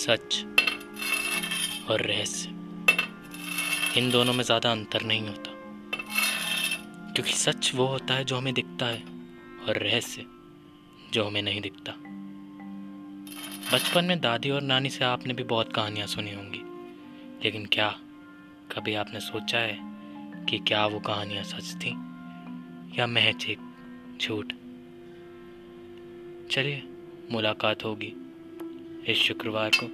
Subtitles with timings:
[0.00, 0.44] सच
[1.90, 2.48] और रहस्य।
[3.98, 5.50] इन दोनों में ज़्यादा अंतर नहीं होता।
[7.12, 9.02] क्योंकि सच वो होता है जो हमें दिखता है
[9.68, 10.24] और रहस्य
[11.12, 11.92] जो हमें नहीं दिखता।
[13.72, 16.62] बचपन में दादी और नानी से आपने भी बहुत कहानियाँ सुनी होंगी।
[17.44, 17.88] लेकिन क्या
[18.72, 19.78] कभी आपने सोचा है
[20.44, 21.90] कि क्या वो कहानियाँ सच थी
[22.98, 23.58] या महज एक
[24.20, 24.52] झूठ?
[26.50, 26.82] चलिए,
[27.32, 28.12] मुलाकात होगी।
[29.07, 29.87] इस शुक्रवार को